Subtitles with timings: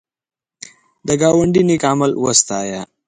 [1.07, 2.81] د ګاونډي نېک عمل وستایه